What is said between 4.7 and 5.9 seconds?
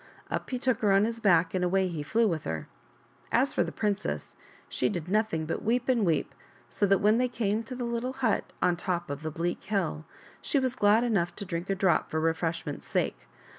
did nothing but weep